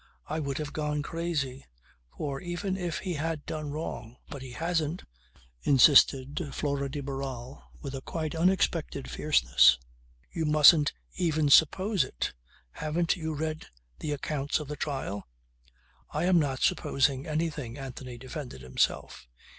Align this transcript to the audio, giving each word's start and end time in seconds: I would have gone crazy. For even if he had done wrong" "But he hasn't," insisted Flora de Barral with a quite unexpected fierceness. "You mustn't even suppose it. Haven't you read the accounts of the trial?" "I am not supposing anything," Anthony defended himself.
I 0.25 0.39
would 0.39 0.57
have 0.57 0.73
gone 0.73 1.03
crazy. 1.03 1.63
For 2.17 2.41
even 2.41 2.75
if 2.75 2.97
he 2.97 3.13
had 3.13 3.45
done 3.45 3.69
wrong" 3.69 4.17
"But 4.31 4.41
he 4.41 4.53
hasn't," 4.53 5.03
insisted 5.61 6.49
Flora 6.55 6.89
de 6.89 7.01
Barral 7.01 7.61
with 7.81 7.93
a 7.93 8.01
quite 8.01 8.33
unexpected 8.33 9.07
fierceness. 9.11 9.77
"You 10.31 10.45
mustn't 10.45 10.91
even 11.17 11.51
suppose 11.51 12.03
it. 12.03 12.33
Haven't 12.71 13.15
you 13.15 13.35
read 13.35 13.67
the 13.99 14.11
accounts 14.11 14.59
of 14.59 14.69
the 14.69 14.75
trial?" 14.75 15.27
"I 16.09 16.23
am 16.23 16.39
not 16.39 16.61
supposing 16.61 17.27
anything," 17.27 17.77
Anthony 17.77 18.17
defended 18.17 18.61
himself. 18.63 19.27